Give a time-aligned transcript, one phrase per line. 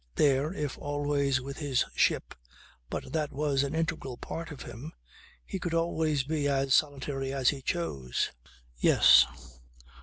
[0.15, 2.33] There, if always with his ship
[2.89, 4.93] (but that was an integral part of him)
[5.45, 8.31] he could always be as solitary as he chose.
[8.79, 9.27] Yes.